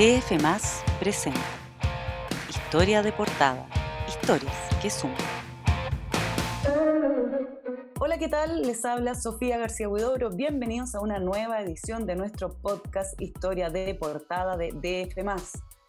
DF 0.00 0.32
presenta 0.98 1.38
Historia 2.48 3.02
de 3.02 3.12
portada. 3.12 3.68
Historias 4.08 4.56
que 4.80 4.88
suman. 4.88 5.18
Hola, 8.00 8.16
¿qué 8.16 8.28
tal? 8.28 8.62
Les 8.62 8.82
habla 8.86 9.14
Sofía 9.14 9.58
García 9.58 9.90
Huidobro. 9.90 10.30
Bienvenidos 10.30 10.94
a 10.94 11.00
una 11.00 11.18
nueva 11.18 11.60
edición 11.60 12.06
de 12.06 12.16
nuestro 12.16 12.48
podcast 12.48 13.20
Historia 13.20 13.68
de 13.68 13.94
portada 13.94 14.56
de 14.56 14.72
DF. 14.72 15.18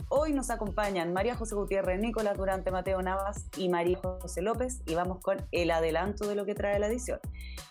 Hoy 0.10 0.34
nos 0.34 0.50
acompañan 0.50 1.14
María 1.14 1.36
José 1.38 1.56
Gutiérrez, 1.56 2.02
Nicolás 2.02 2.38
Durante, 2.38 2.70
Mateo 2.70 3.02
Navas 3.02 3.46
y 3.56 3.70
María 3.70 3.98
José 4.04 4.42
López 4.42 4.82
y 4.88 4.94
vamos 4.94 5.22
con 5.22 5.38
el 5.54 5.72
adelanto 5.72 6.28
de 6.28 6.36
lo 6.36 6.46
que 6.46 6.54
trae 6.54 6.78
la 6.80 6.88
edición. 6.88 7.22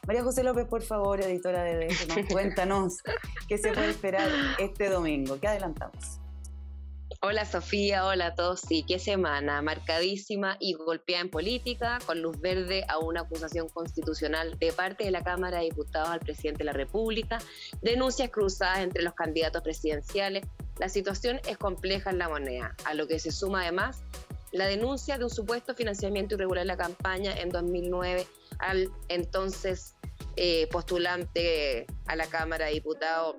María 0.07 0.23
José 0.23 0.43
López, 0.43 0.65
por 0.65 0.81
favor, 0.81 1.21
editora 1.21 1.65
de 1.65 1.89
DF, 1.89 2.33
cuéntanos 2.33 3.03
qué 3.47 3.59
se 3.59 3.75
puede 3.75 3.91
esperar 3.91 4.27
este 4.59 4.89
domingo. 4.89 5.39
¿Qué 5.39 5.49
adelantamos? 5.49 6.20
Hola 7.23 7.45
Sofía, 7.45 8.07
hola 8.07 8.29
a 8.29 8.35
todos. 8.35 8.63
Sí, 8.63 8.83
qué 8.83 8.99
semana, 8.99 9.61
marcadísima 9.61 10.57
y 10.59 10.73
golpeada 10.73 11.21
en 11.21 11.29
política, 11.29 11.99
con 12.07 12.23
luz 12.23 12.41
verde 12.41 12.87
a 12.89 12.97
una 12.97 13.21
acusación 13.21 13.69
constitucional 13.69 14.59
de 14.59 14.73
parte 14.73 15.05
de 15.05 15.11
la 15.11 15.23
Cámara 15.23 15.59
de 15.59 15.65
Diputados 15.65 16.09
al 16.09 16.21
presidente 16.21 16.61
de 16.61 16.65
la 16.65 16.73
República, 16.73 17.39
denuncias 17.83 18.31
cruzadas 18.31 18.79
entre 18.79 19.03
los 19.03 19.13
candidatos 19.13 19.63
presidenciales. 19.63 20.47
La 20.79 20.89
situación 20.89 21.43
es 21.47 21.59
compleja 21.59 22.09
en 22.09 22.17
la 22.17 22.31
moneda, 22.31 22.75
a 22.87 22.95
lo 22.95 23.07
que 23.07 23.19
se 23.19 23.31
suma 23.31 23.65
además 23.65 24.03
la 24.53 24.65
denuncia 24.65 25.19
de 25.19 25.25
un 25.25 25.31
supuesto 25.31 25.75
financiamiento 25.75 26.37
irregular 26.37 26.63
de 26.63 26.69
la 26.69 26.79
campaña 26.79 27.35
en 27.39 27.51
2009 27.51 28.27
al 28.61 28.91
entonces 29.09 29.95
eh, 30.37 30.69
postulante 30.69 31.87
a 32.07 32.17
la 32.17 32.27
Cámara 32.29 32.65
de 32.65 32.73
Diputados 32.73 33.37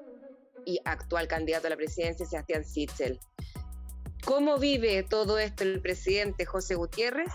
y 0.65 0.79
actual 0.85 1.27
candidato 1.27 1.65
a 1.65 1.71
la 1.71 1.75
presidencia, 1.75 2.27
Sebastián 2.27 2.63
Sichel. 2.63 3.19
¿Cómo 4.25 4.59
vive 4.59 5.03
todo 5.03 5.39
esto 5.39 5.63
el 5.63 5.81
presidente 5.81 6.45
José 6.45 6.75
Gutiérrez? 6.75 7.31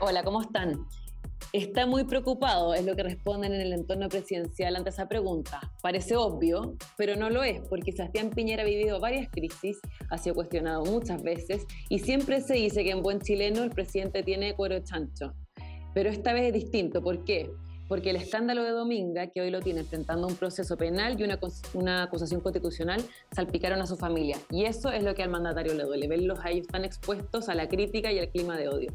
Hola, 0.00 0.22
¿cómo 0.24 0.40
están? 0.40 0.86
Está 1.52 1.84
muy 1.84 2.04
preocupado, 2.04 2.72
es 2.74 2.86
lo 2.86 2.96
que 2.96 3.02
responden 3.02 3.52
en 3.52 3.60
el 3.60 3.72
entorno 3.74 4.08
presidencial 4.08 4.76
ante 4.76 4.90
esa 4.90 5.08
pregunta. 5.08 5.60
Parece 5.82 6.16
obvio, 6.16 6.74
pero 6.96 7.16
no 7.16 7.28
lo 7.28 7.42
es, 7.42 7.60
porque 7.68 7.92
Sebastián 7.92 8.30
Piñera 8.30 8.62
ha 8.62 8.66
vivido 8.66 8.98
varias 8.98 9.28
crisis, 9.30 9.78
ha 10.08 10.16
sido 10.16 10.36
cuestionado 10.36 10.84
muchas 10.84 11.22
veces 11.22 11.66
y 11.90 11.98
siempre 11.98 12.40
se 12.40 12.54
dice 12.54 12.82
que 12.82 12.92
en 12.92 13.02
buen 13.02 13.20
chileno 13.20 13.62
el 13.62 13.70
presidente 13.70 14.22
tiene 14.22 14.54
cuero 14.54 14.80
chancho. 14.80 15.34
Pero 15.92 16.08
esta 16.08 16.32
vez 16.32 16.46
es 16.46 16.54
distinto, 16.54 17.02
¿por 17.02 17.24
qué? 17.24 17.50
Porque 17.90 18.10
el 18.10 18.16
escándalo 18.16 18.62
de 18.62 18.70
Dominga, 18.70 19.26
que 19.26 19.40
hoy 19.40 19.50
lo 19.50 19.60
tiene 19.60 19.80
enfrentando 19.80 20.28
un 20.28 20.36
proceso 20.36 20.76
penal 20.76 21.20
y 21.20 21.24
una, 21.24 21.40
una, 21.74 22.04
acusación 22.04 22.40
constitucional, 22.40 23.02
salpicaron 23.32 23.82
a 23.82 23.86
su 23.88 23.96
familia. 23.96 24.38
Y 24.48 24.64
eso 24.64 24.92
es 24.92 25.02
lo 25.02 25.12
que 25.16 25.24
al 25.24 25.28
mandatario 25.28 25.74
le 25.74 25.82
duele, 25.82 26.06
verlos 26.06 26.38
a 26.44 26.52
ellos 26.52 26.68
tan 26.68 26.84
expuestos 26.84 27.48
a 27.48 27.56
la 27.56 27.68
crítica 27.68 28.12
y 28.12 28.20
al 28.20 28.28
clima 28.28 28.56
de 28.56 28.68
odio. 28.68 28.92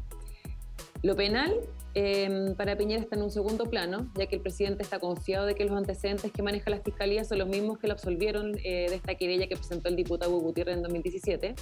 Lo 1.02 1.14
penal 1.14 1.60
em, 1.92 2.54
para 2.54 2.78
Piñera 2.78 3.02
está 3.02 3.16
en 3.16 3.22
un 3.24 3.30
segundo 3.30 3.66
plano, 3.66 4.10
ya 4.14 4.28
que 4.28 4.36
el 4.36 4.40
presidente 4.40 4.82
está 4.82 4.98
confiado 4.98 5.44
de 5.44 5.54
que 5.54 5.66
los 5.66 5.76
antecedentes 5.76 6.32
que 6.32 6.42
maneja 6.42 6.70
la 6.70 6.80
fiscalía 6.80 7.22
son 7.22 7.40
los 7.40 7.48
mismos 7.48 7.78
que 7.78 7.88
lo 7.88 7.92
absolvieron 7.92 8.56
eh, 8.64 8.86
de 8.88 8.94
esta 8.94 9.14
querella 9.14 9.46
que 9.46 9.56
presentó 9.56 9.90
el 9.90 9.96
diputado 9.96 10.38
Gutiérrez 10.38 10.74
en 10.74 10.82
2017. 10.82 11.54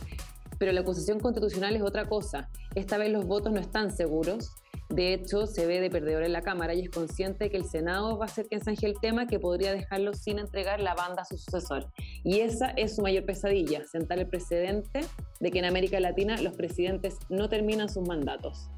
Pero 0.57 0.71
la 0.71 0.83
acusación 0.83 1.19
constitucional 1.19 1.75
es 1.75 1.83
otra 1.83 2.05
cosa. 2.05 2.48
Esta 2.77 2.97
vez 2.97 3.11
los 3.11 3.27
votos 3.27 3.53
no 3.53 3.59
están 3.59 3.91
seguros 3.91 4.53
de 4.91 5.15
hecho, 5.15 5.47
se 5.47 5.67
ve 5.67 5.81
de 5.81 5.91
perdedor 5.91 6.25
en 6.25 6.33
la 6.33 6.43
Cámara 6.43 6.75
y 6.75 6.83
es 6.83 6.91
consciente 6.91 7.51
que 7.51 7.57
el 7.57 7.65
Senado 7.65 8.19
va 8.19 8.27
a 8.27 8.29
ser 8.29 8.47
quien 8.47 8.63
zanje 8.63 8.87
el 8.87 8.95
tema 9.01 9.27
que 9.27 9.41
podría 9.41 9.73
dejarlo 9.73 10.13
sin 10.15 10.39
entregar 10.39 10.81
la 10.81 10.95
banda 10.95 11.23
a 11.23 11.25
su 11.25 11.39
sucesor. 11.39 11.91
Y 12.23 12.41
esa 12.41 12.71
es 12.71 12.97
su 12.97 13.03
mayor 13.03 13.25
pesadilla, 13.25 13.85
sentar 13.87 14.19
el 14.19 14.29
precedente 14.29 15.01
de 15.41 15.51
que 15.51 15.59
en 15.59 15.65
América 15.65 15.99
Latina 16.01 16.41
los 16.41 16.55
presidentes 16.55 17.17
no 17.29 17.49
terminan 17.49 17.89
sus 17.89 18.07
mandatos. 18.07 18.71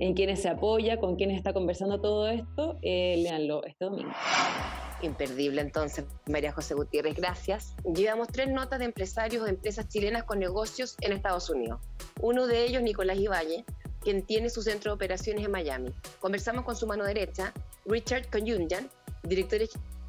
En 0.00 0.14
quienes 0.14 0.42
se 0.42 0.48
apoya, 0.48 0.98
con 0.98 1.16
quienes 1.16 1.36
está 1.36 1.52
conversando 1.52 2.00
todo 2.00 2.28
esto, 2.28 2.78
eh, 2.82 3.24
este 3.66 3.84
domingo. 3.84 4.12
Imperdible 5.02 5.60
entonces, 5.60 6.04
María 6.26 6.52
José 6.52 6.74
Gutiérrez, 6.74 7.14
gracias. 7.14 7.74
Llevamos 7.94 8.28
tres 8.28 8.48
notas 8.48 8.78
de 8.78 8.86
empresarios 8.86 9.42
o 9.42 9.46
empresas 9.46 9.88
chilenas 9.88 10.24
con 10.24 10.38
negocios 10.38 10.96
en 11.00 11.12
Estados 11.12 11.48
Unidos. 11.50 11.80
Uno 12.20 12.46
de 12.46 12.64
ellos, 12.64 12.82
Nicolás 12.82 13.18
Iballe, 13.18 13.64
quien 14.04 14.22
tiene 14.22 14.50
su 14.50 14.62
centro 14.62 14.92
de 14.92 14.96
operaciones 14.96 15.44
en 15.44 15.50
Miami. 15.50 15.92
Conversamos 16.20 16.64
con 16.64 16.76
su 16.76 16.86
mano 16.86 17.04
derecha, 17.04 17.52
Richard 17.86 18.30
Conyunjan, 18.30 18.90
director 19.22 19.60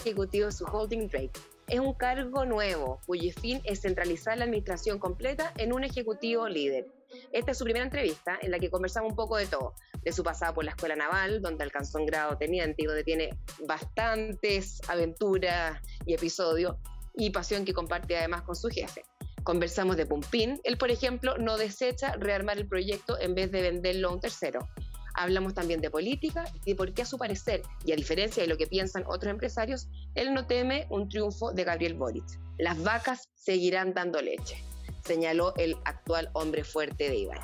ejecutivo 0.02 0.48
de 0.48 0.52
su 0.52 0.66
holding 0.66 1.08
Drake. 1.08 1.32
Es 1.68 1.80
un 1.80 1.94
cargo 1.94 2.46
nuevo, 2.46 3.00
cuyo 3.08 3.32
fin 3.42 3.62
es 3.64 3.82
centralizar 3.82 4.38
la 4.38 4.44
administración 4.44 5.00
completa 5.00 5.52
en 5.58 5.74
un 5.74 5.84
ejecutivo 5.84 6.48
líder. 6.48 6.86
Esta 7.32 7.52
es 7.52 7.58
su 7.58 7.64
primera 7.64 7.86
entrevista 7.86 8.38
en 8.42 8.52
la 8.52 8.60
que 8.60 8.70
conversamos 8.70 9.12
un 9.12 9.16
poco 9.16 9.38
de 9.38 9.48
todo, 9.48 9.74
de 10.04 10.12
su 10.12 10.22
pasado 10.24 10.54
por 10.54 10.66
la 10.66 10.72
escuela 10.72 10.96
naval, 10.96 11.42
donde 11.42 11.64
alcanzó 11.64 11.98
un 11.98 12.06
grado 12.06 12.38
teniente 12.38 12.84
y 12.84 12.86
donde 12.86 13.04
tiene 13.04 13.30
bastantes 13.66 14.82
aventuras 14.90 15.82
y 16.06 16.14
episodios, 16.14 16.76
y 17.16 17.30
pasión 17.30 17.66
que 17.66 17.74
comparte 17.74 18.18
además 18.18 18.44
con 18.44 18.56
su 18.56 18.68
jefe. 18.68 19.04
Conversamos 19.46 19.96
de 19.96 20.08
Pumpín. 20.08 20.60
Él, 20.64 20.78
por 20.78 20.90
ejemplo, 20.90 21.38
no 21.38 21.58
desecha 21.58 22.16
rearmar 22.18 22.58
el 22.58 22.68
proyecto 22.68 23.20
en 23.20 23.36
vez 23.36 23.52
de 23.52 23.62
venderlo 23.62 24.10
a 24.10 24.14
un 24.14 24.20
tercero. 24.20 24.68
Hablamos 25.14 25.54
también 25.54 25.82
de 25.82 25.92
política 25.92 26.44
y 26.66 26.72
de 26.72 26.76
por 26.76 26.94
qué 26.94 27.04
a 27.04 27.06
su 27.06 27.20
parecer, 27.20 27.62
y 27.86 27.94
a 27.94 27.96
diferencia 27.96 28.42
de 28.42 28.50
lo 28.50 28.58
que 28.58 28.66
piensan 28.66 29.04
otros 29.06 29.32
empresarios, 29.32 29.88
él 30.16 30.34
no 30.34 30.48
teme 30.48 30.88
un 30.90 31.08
triunfo 31.08 31.54
de 31.54 31.64
Gabriel 31.64 31.94
Boric. 31.94 32.26
Las 32.58 32.82
vacas 32.82 33.30
seguirán 33.36 33.94
dando 33.94 34.20
leche 34.20 34.58
señaló 35.06 35.54
el 35.58 35.78
actual 35.86 36.32
hombre 36.34 36.64
fuerte 36.64 37.10
de 37.10 37.18
Iván. 37.18 37.38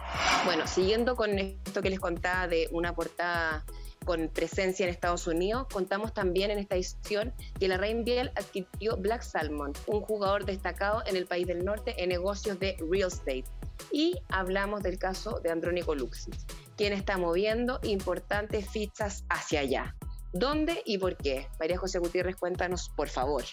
Bueno, 0.46 0.66
siguiendo 0.66 1.16
con 1.16 1.38
esto 1.38 1.84
que 1.84 1.92
les 1.92 2.00
contaba 2.00 2.48
de 2.48 2.68
una 2.72 2.96
portada 2.96 3.64
con 4.06 4.28
presencia 4.30 4.84
en 4.86 4.90
Estados 4.90 5.28
Unidos, 5.28 5.68
contamos 5.72 6.14
también 6.14 6.52
en 6.52 6.60
esta 6.60 6.76
edición 6.76 7.34
que 7.60 7.68
la 7.68 7.78
Biel 7.78 8.32
adquirió 8.36 8.98
Black 8.98 9.22
Salmon, 9.22 9.74
un 9.88 10.02
jugador 10.02 10.46
destacado 10.46 11.04
en 11.06 11.16
el 11.16 11.26
país 11.26 11.48
del 11.48 11.64
norte 11.64 11.96
en 12.02 12.10
negocios 12.10 12.60
de 12.60 12.78
real 12.90 13.10
estate. 13.10 13.46
Y 13.92 14.20
hablamos 14.30 14.84
del 14.84 14.98
caso 14.98 15.40
de 15.40 15.52
Andrónico 15.52 15.96
Luxis, 15.96 16.46
quien 16.78 16.94
está 16.94 17.18
moviendo 17.18 17.80
importantes 17.84 18.70
fichas 18.70 19.24
hacia 19.30 19.62
allá. 19.62 19.96
¿Dónde 20.34 20.82
y 20.86 20.98
por 20.98 21.18
qué? 21.18 21.48
María 21.60 21.78
José 21.78 22.00
Gutiérrez, 22.00 22.38
cuéntanos, 22.38 22.90
por 22.96 23.10
favor. 23.10 23.44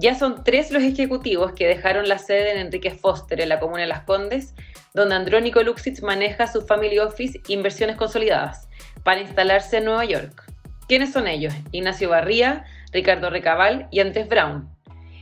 Ya 0.00 0.14
son 0.14 0.44
tres 0.44 0.70
los 0.70 0.84
ejecutivos 0.84 1.54
que 1.54 1.66
dejaron 1.66 2.08
la 2.08 2.18
sede 2.18 2.52
en 2.52 2.58
Enrique 2.58 2.92
Foster, 2.92 3.40
en 3.40 3.48
la 3.48 3.58
comuna 3.58 3.80
de 3.80 3.88
Las 3.88 4.02
Condes, 4.02 4.54
donde 4.94 5.16
Andrónico 5.16 5.60
Luxitz 5.60 6.02
maneja 6.02 6.46
su 6.46 6.62
Family 6.62 7.00
Office 7.00 7.40
Inversiones 7.48 7.96
Consolidadas, 7.96 8.68
para 9.02 9.20
instalarse 9.20 9.78
en 9.78 9.86
Nueva 9.86 10.04
York. 10.04 10.44
¿Quiénes 10.86 11.12
son 11.12 11.26
ellos? 11.26 11.52
Ignacio 11.72 12.10
Barría, 12.10 12.64
Ricardo 12.92 13.28
Recabal 13.28 13.88
y 13.90 13.98
Andrés 13.98 14.28
Brown. 14.28 14.70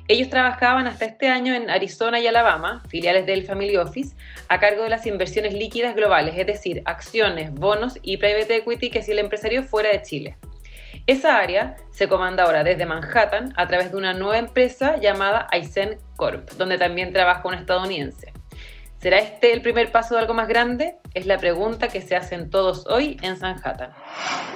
Ellos 0.09 0.28
trabajaban 0.28 0.86
hasta 0.86 1.06
este 1.06 1.28
año 1.28 1.54
en 1.54 1.70
Arizona 1.70 2.20
y 2.20 2.26
Alabama, 2.26 2.82
filiales 2.91 3.25
del 3.25 3.47
Family 3.47 3.78
Office, 3.78 4.15
a 4.48 4.60
cargo 4.60 4.82
de 4.82 4.91
las 4.91 5.06
inversiones 5.06 5.54
líquidas 5.54 5.97
globales, 5.97 6.34
es 6.36 6.47
decir, 6.47 6.82
acciones, 6.84 7.50
bonos 7.50 7.98
y 8.03 8.19
private 8.19 8.56
equity 8.56 8.91
que 8.91 9.03
si 9.03 9.12
el 9.12 9.20
empresario 9.20 9.62
fuera 9.62 9.91
de 9.91 10.03
Chile. 10.03 10.36
Esa 11.06 11.39
área 11.39 11.77
se 11.93 12.09
comanda 12.09 12.43
ahora 12.43 12.65
desde 12.65 12.84
Manhattan 12.84 13.53
a 13.55 13.69
través 13.69 13.93
de 13.93 13.97
una 13.97 14.12
nueva 14.12 14.39
empresa 14.39 14.97
llamada 14.97 15.47
Aizen 15.53 15.99
Corp, 16.17 16.50
donde 16.59 16.78
también 16.78 17.12
trabaja 17.12 17.47
un 17.47 17.55
estadounidense. 17.55 18.33
¿Será 19.06 19.21
este 19.21 19.53
el 19.53 19.62
primer 19.62 19.93
paso 19.93 20.17
de 20.17 20.22
algo 20.22 20.34
más 20.34 20.49
grande? 20.49 20.97
Es 21.15 21.27
la 21.27 21.39
pregunta 21.39 21.87
que 21.87 22.03
se 22.03 22.17
hacen 22.17 22.50
todos 22.50 22.89
hoy 22.89 23.17
en 23.22 23.37
Sanhattan. 23.37 23.93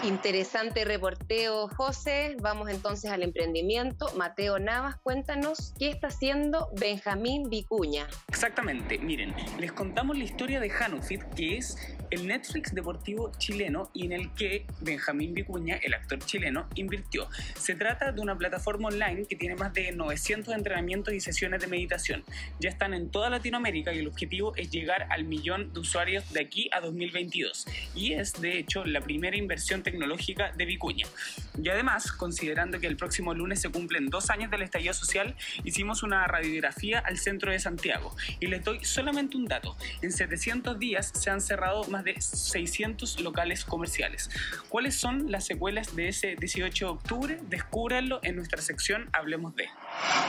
Interesante 0.03 0.85
reporteo, 0.85 1.69
José. 1.69 2.37
Vamos 2.41 2.69
entonces 2.69 3.13
al 3.13 3.23
emprendimiento. 3.23 4.11
Mateo 4.17 4.59
Navas, 4.59 4.97
cuéntanos 5.05 5.73
qué 5.79 5.91
está 5.91 6.09
haciendo 6.09 6.69
Benjamín 6.81 7.49
Vicuña. 7.49 8.09
Exactamente, 8.27 8.99
miren, 8.99 9.33
les 9.61 9.71
contamos 9.71 10.19
la 10.19 10.25
historia 10.25 10.59
de 10.59 10.69
Hanufit, 10.69 11.23
que 11.37 11.59
es 11.59 11.77
el 12.11 12.27
Netflix 12.27 12.75
deportivo 12.75 13.31
chileno 13.39 13.91
y 13.95 14.07
en 14.07 14.13
el 14.13 14.35
que 14.35 14.67
Benjamín 14.81 15.33
Vicuña, 15.33 15.77
el 15.77 15.95
actor 15.95 16.19
chileno, 16.19 16.69
invirtió. 16.75 17.29
Se 17.55 17.77
trata 17.77 18.11
de 18.11 18.21
una 18.21 18.37
plataforma 18.37 18.89
online 18.89 19.27
que 19.29 19.37
tiene 19.37 19.55
más 19.55 19.73
de 19.75 19.93
900 19.93 20.53
entrenamientos 20.53 21.15
y 21.15 21.21
sesiones 21.21 21.61
de 21.61 21.69
meditación. 21.69 22.25
Ya 22.59 22.69
están 22.69 22.95
en 22.95 23.11
toda 23.11 23.31
Latinoamérica 23.31 23.93
y 23.93 24.01
el 24.01 24.09
objetivo 24.09 24.40
es 24.57 24.71
llegar 24.71 25.07
al 25.11 25.25
millón 25.25 25.73
de 25.73 25.81
usuarios 25.81 26.33
de 26.33 26.41
aquí 26.41 26.71
a 26.73 26.81
2022 26.81 27.67
y 27.95 28.15
es 28.15 28.33
de 28.41 28.59
hecho 28.59 28.85
la 28.85 29.01
primera 29.01 29.37
inversión 29.37 29.83
tecnológica 29.83 30.53
de 30.53 30.65
Vicuña. 30.65 31.07
Y 31.63 31.69
además, 31.69 32.13
considerando 32.13 32.81
que 32.81 32.87
el 32.87 32.97
próximo 32.97 33.35
lunes 33.35 33.61
se 33.61 33.69
cumplen 33.69 34.09
dos 34.09 34.31
años 34.31 34.51
del 34.51 34.63
estallido 34.63 34.95
social, 34.95 35.37
hicimos 35.65 36.03
una 36.03 36.27
radiografía 36.27 37.01
al 37.01 37.19
centro 37.19 37.53
de 37.53 37.59
Santiago 37.59 38.15
y 38.41 38.47
les 38.47 38.65
doy 38.65 38.85
solamente 38.85 39.37
un 39.37 39.47
dato. 39.47 39.77
En 40.03 40.13
700 40.13 40.79
días 40.79 41.13
se 41.15 41.31
han 41.31 41.41
cerrado 41.41 41.85
más 41.85 42.05
de 42.05 42.21
600 42.21 43.21
locales 43.21 43.65
comerciales. 43.65 44.31
¿Cuáles 44.69 44.95
son 44.97 45.31
las 45.31 45.47
secuelas 45.47 45.95
de 45.95 46.09
ese 46.09 46.37
18 46.37 46.85
de 46.85 46.91
octubre? 46.91 47.39
Descúbranlo 47.49 48.21
en 48.23 48.37
nuestra 48.37 48.63
sección 48.63 49.11
Hablemos 49.13 49.55
de. 49.57 49.69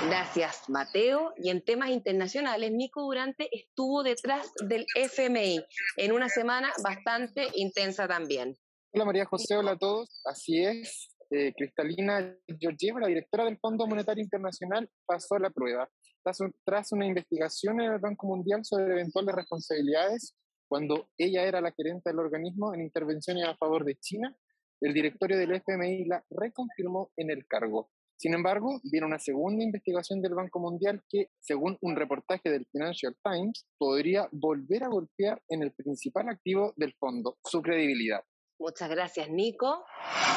Gracias, 0.07 0.69
Mateo. 0.69 1.33
Y 1.37 1.49
en 1.49 1.63
temas 1.63 1.89
internacionales, 1.89 2.71
Nico 2.71 3.01
Durante 3.03 3.49
estuvo 3.55 4.03
detrás 4.03 4.51
del 4.67 4.85
FMI 4.95 5.63
en 5.97 6.11
una 6.11 6.29
semana 6.29 6.71
bastante 6.83 7.47
intensa 7.55 8.07
también. 8.07 8.57
Hola 8.93 9.05
María 9.05 9.25
José, 9.25 9.55
hola 9.55 9.71
a 9.71 9.77
todos. 9.77 10.21
Así 10.25 10.63
es, 10.63 11.15
eh, 11.29 11.53
Cristalina 11.55 12.37
Georgieva, 12.59 12.99
la 12.99 13.07
directora 13.07 13.45
del 13.45 13.57
Fondo 13.57 13.87
Monetario 13.87 14.21
Internacional, 14.21 14.89
pasó 15.05 15.39
la 15.39 15.49
prueba. 15.49 15.89
Tras, 16.65 16.91
una 16.91 17.05
investigación 17.05 17.79
en 17.79 17.93
el 17.93 17.99
Banco 17.99 18.27
Mundial 18.27 18.65
sobre 18.65 18.91
eventuales 18.91 19.33
responsabilidades, 19.33 20.35
cuando 20.67 21.09
ella 21.17 21.45
era 21.45 21.61
la 21.61 21.71
gerente 21.71 22.09
del 22.09 22.19
organismo 22.19 22.73
en 22.73 22.81
intervenciones 22.81 23.45
a 23.45 23.55
favor 23.55 23.85
de 23.85 23.95
China, 23.95 24.35
el 24.81 24.93
directorio 24.93 25.37
del 25.37 25.53
FMI 25.53 26.05
la 26.05 26.21
reconfirmó 26.29 27.11
en 27.15 27.31
el 27.31 27.47
cargo. 27.47 27.89
Sin 28.21 28.35
embargo, 28.35 28.79
viene 28.83 29.07
una 29.07 29.17
segunda 29.17 29.63
investigación 29.63 30.21
del 30.21 30.35
Banco 30.35 30.59
Mundial 30.59 31.01
que, 31.09 31.31
según 31.39 31.79
un 31.81 31.95
reportaje 31.95 32.51
del 32.51 32.67
Financial 32.71 33.15
Times, 33.23 33.65
podría 33.79 34.29
volver 34.31 34.83
a 34.83 34.89
golpear 34.89 35.41
en 35.49 35.63
el 35.63 35.71
principal 35.71 36.29
activo 36.29 36.71
del 36.75 36.93
fondo, 36.99 37.39
su 37.43 37.63
credibilidad. 37.63 38.23
Muchas 38.59 38.91
gracias, 38.91 39.27
Nico. 39.31 39.85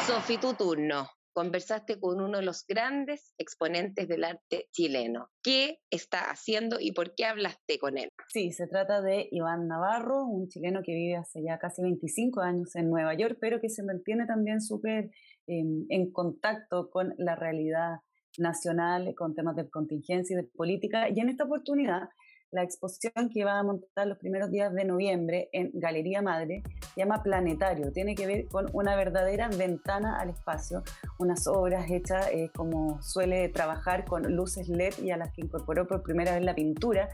Sofi, 0.07 0.39
tu 0.39 0.55
turno. 0.55 1.11
Conversaste 1.35 1.99
con 1.99 2.21
uno 2.21 2.39
de 2.39 2.45
los 2.45 2.65
grandes 2.65 3.35
exponentes 3.39 4.07
del 4.07 4.23
arte 4.23 4.69
chileno. 4.71 5.31
¿Qué 5.43 5.81
está 5.91 6.31
haciendo 6.31 6.79
y 6.79 6.93
por 6.93 7.17
qué 7.17 7.25
hablaste 7.25 7.81
con 7.81 7.99
él? 7.99 8.09
Sí, 8.29 8.53
se 8.53 8.69
trata 8.69 9.03
de 9.03 9.29
Iván 9.33 9.67
Navarro, 9.67 10.25
un 10.25 10.47
chileno 10.47 10.81
que 10.85 10.95
vive 10.95 11.17
hace 11.17 11.43
ya 11.43 11.59
casi 11.59 11.83
25 11.83 12.41
años 12.41 12.77
en 12.77 12.89
Nueva 12.89 13.15
York, 13.15 13.39
pero 13.41 13.61
que 13.61 13.69
se 13.69 13.83
mantiene 13.83 14.27
también 14.27 14.61
súper 14.61 15.11
em, 15.49 15.87
en 15.89 16.13
contacto 16.13 16.89
con 16.89 17.15
la 17.19 17.35
realidad 17.35 17.97
nacional, 18.39 19.13
con 19.17 19.35
temas 19.35 19.57
de 19.57 19.69
contingencia 19.69 20.35
y 20.35 20.43
de 20.43 20.49
política. 20.55 21.09
Y 21.11 21.19
en 21.19 21.31
esta 21.31 21.45
oportunidad 21.45 22.09
la 22.55 22.63
exposición 22.63 23.29
que 23.29 23.45
va 23.45 23.59
a 23.59 23.63
montar 23.65 24.07
los 24.07 24.19
primeros 24.19 24.51
días 24.53 24.73
de 24.73 24.85
noviembre 24.85 25.49
en 25.53 25.73
Galería 25.75 26.23
Madre 26.23 26.63
llama 26.97 27.23
Planetario. 27.23 27.93
Tiene 27.93 28.15
que 28.15 28.27
ver 28.27 28.49
con 28.49 28.69
una 28.73 28.97
verdadera 28.97 29.49
ventana 29.49 30.19
al 30.19 30.31
espacio, 30.31 30.83
unas 31.19 31.47
obras 31.47 31.91
hechas 31.91 32.29
eh, 32.33 32.51
como 32.55 33.03
suele 33.03 33.49
trabajar 33.49 34.05
con 34.05 34.35
luces 34.35 34.69
LED 34.69 34.95
y 35.03 35.11
a 35.11 35.17
las 35.17 35.33
que 35.33 35.43
incorporó 35.43 35.87
por 35.87 36.03
primera 36.03 36.35
vez 36.35 36.45
la 36.45 36.55
pintura 36.55 37.09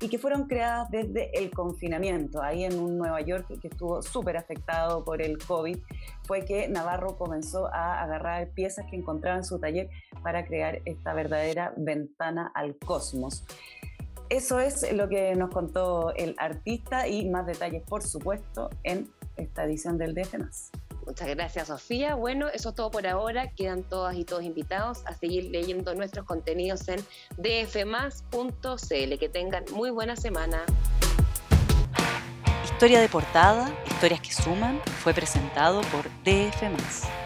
y 0.00 0.08
que 0.08 0.18
fueron 0.18 0.46
creadas 0.46 0.90
desde 0.90 1.36
el 1.38 1.50
confinamiento. 1.50 2.42
Ahí 2.42 2.64
en 2.64 2.78
un 2.78 2.98
Nueva 2.98 3.20
York 3.20 3.46
que 3.60 3.68
estuvo 3.68 4.02
súper 4.02 4.36
afectado 4.36 5.04
por 5.04 5.22
el 5.22 5.38
COVID, 5.38 5.78
fue 6.26 6.44
que 6.44 6.68
Navarro 6.68 7.16
comenzó 7.16 7.66
a 7.72 8.02
agarrar 8.02 8.48
piezas 8.50 8.86
que 8.90 8.96
encontraba 8.96 9.36
en 9.36 9.44
su 9.44 9.58
taller 9.58 9.88
para 10.22 10.44
crear 10.44 10.80
esta 10.84 11.14
verdadera 11.14 11.72
ventana 11.76 12.50
al 12.54 12.76
cosmos. 12.76 13.44
Eso 14.30 14.58
es 14.58 14.90
lo 14.92 15.08
que 15.08 15.34
nos 15.36 15.50
contó 15.50 16.14
el 16.16 16.34
artista 16.38 17.06
y 17.06 17.28
más 17.28 17.46
detalles, 17.46 17.82
por 17.82 18.02
supuesto, 18.02 18.70
en 18.82 19.08
esta 19.36 19.64
edición 19.64 19.98
del 19.98 20.14
DF. 20.14 20.34
Muchas 21.06 21.28
gracias, 21.28 21.68
Sofía. 21.68 22.14
Bueno, 22.14 22.48
eso 22.48 22.70
es 22.70 22.74
todo 22.74 22.90
por 22.90 23.06
ahora. 23.06 23.50
Quedan 23.50 23.82
todas 23.82 24.16
y 24.16 24.24
todos 24.24 24.42
invitados 24.42 25.02
a 25.06 25.14
seguir 25.14 25.50
leyendo 25.50 25.94
nuestros 25.94 26.24
contenidos 26.24 26.88
en 26.88 27.00
dfmas.cl. 27.36 29.18
Que 29.18 29.28
tengan 29.28 29.64
muy 29.72 29.90
buena 29.90 30.16
semana. 30.16 30.64
Historia 32.64 33.00
de 33.00 33.08
portada, 33.08 33.72
historias 33.86 34.20
que 34.20 34.32
suman, 34.32 34.80
fue 35.02 35.14
presentado 35.14 35.82
por 35.82 36.04
DF. 36.24 37.23